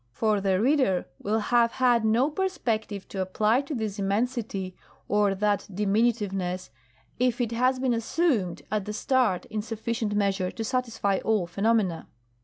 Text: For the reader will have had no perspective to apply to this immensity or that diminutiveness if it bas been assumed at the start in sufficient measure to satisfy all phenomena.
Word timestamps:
For 0.09 0.41
the 0.41 0.59
reader 0.59 1.05
will 1.19 1.37
have 1.37 1.73
had 1.73 2.03
no 2.03 2.31
perspective 2.31 3.07
to 3.09 3.21
apply 3.21 3.61
to 3.61 3.75
this 3.75 3.99
immensity 3.99 4.75
or 5.07 5.35
that 5.35 5.67
diminutiveness 5.71 6.71
if 7.19 7.39
it 7.39 7.51
bas 7.51 7.77
been 7.77 7.93
assumed 7.93 8.63
at 8.71 8.85
the 8.85 8.93
start 8.93 9.45
in 9.51 9.61
sufficient 9.61 10.15
measure 10.15 10.49
to 10.49 10.63
satisfy 10.63 11.17
all 11.23 11.45
phenomena. 11.45 12.07